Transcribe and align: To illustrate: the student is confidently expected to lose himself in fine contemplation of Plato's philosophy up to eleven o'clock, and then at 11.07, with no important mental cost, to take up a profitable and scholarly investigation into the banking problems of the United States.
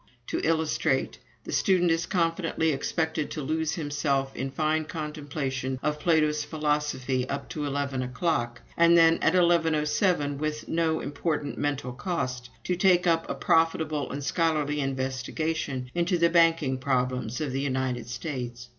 To 0.29 0.41
illustrate: 0.43 1.19
the 1.43 1.51
student 1.51 1.91
is 1.91 2.07
confidently 2.07 2.71
expected 2.71 3.29
to 3.29 3.43
lose 3.43 3.73
himself 3.73 4.35
in 4.35 4.49
fine 4.49 4.85
contemplation 4.85 5.77
of 5.83 5.99
Plato's 5.99 6.43
philosophy 6.43 7.29
up 7.29 7.49
to 7.49 7.65
eleven 7.65 8.01
o'clock, 8.01 8.61
and 8.75 8.97
then 8.97 9.19
at 9.21 9.35
11.07, 9.35 10.39
with 10.39 10.67
no 10.67 11.01
important 11.01 11.59
mental 11.59 11.93
cost, 11.93 12.49
to 12.63 12.75
take 12.75 13.05
up 13.05 13.29
a 13.29 13.35
profitable 13.35 14.09
and 14.11 14.23
scholarly 14.23 14.79
investigation 14.79 15.91
into 15.93 16.17
the 16.17 16.31
banking 16.31 16.79
problems 16.79 17.39
of 17.39 17.51
the 17.51 17.61
United 17.61 18.09
States. 18.09 18.69